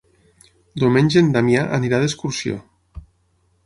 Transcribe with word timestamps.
Diumenge 0.85 1.23
en 1.23 1.31
Damià 1.37 1.69
anirà 1.79 2.01
d'excursió. 2.05 2.61